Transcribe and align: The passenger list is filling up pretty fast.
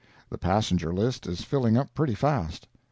The 0.31 0.39
passenger 0.39 0.91
list 0.91 1.27
is 1.27 1.43
filling 1.43 1.77
up 1.77 1.93
pretty 1.93 2.15
fast. 2.15 2.67